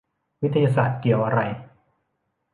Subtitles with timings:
[0.41, 1.39] วิทยาศาสตร์เกี่ยวอะไร?